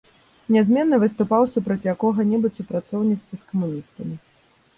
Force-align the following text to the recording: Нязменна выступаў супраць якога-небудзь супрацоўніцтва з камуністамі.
Нязменна 0.53 0.97
выступаў 1.03 1.43
супраць 1.55 1.87
якога-небудзь 1.93 2.59
супрацоўніцтва 2.63 3.33
з 3.45 3.53
камуністамі. 3.53 4.15